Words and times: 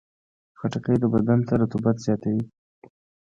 خټکی 0.59 0.95
بدن 1.13 1.39
ته 1.47 1.53
رطوبت 1.61 1.95
زیاتوي. 2.05 2.43